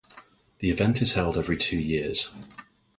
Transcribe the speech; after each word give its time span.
The 0.57 0.71
event 0.71 0.99
is 1.03 1.13
held 1.13 1.37
every 1.37 1.57
two 1.57 1.77
years. 1.77 2.31